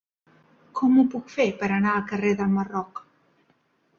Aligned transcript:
Com 0.79 0.95
ho 1.01 1.03
puc 1.15 1.27
fer 1.33 1.45
per 1.59 1.69
anar 1.75 1.91
al 1.97 2.07
carrer 2.13 2.33
del 2.39 2.57
Marroc? 2.57 3.05